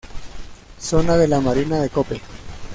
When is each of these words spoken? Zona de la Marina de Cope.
Zona 0.79 1.15
de 1.15 1.27
la 1.27 1.41
Marina 1.41 1.79
de 1.79 1.89
Cope. 1.91 2.19